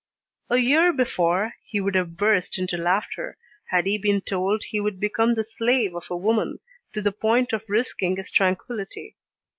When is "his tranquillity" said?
8.15-9.15